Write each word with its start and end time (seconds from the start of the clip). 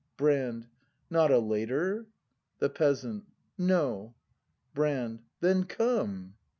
Brand. 0.17 0.65
Not 1.11 1.29
a 1.29 1.37
later? 1.37 2.07
The 2.57 2.71
Peasant. 2.71 3.25
No. 3.55 4.15
Brand. 4.73 5.19
Then 5.41 5.65
come! 5.65 6.33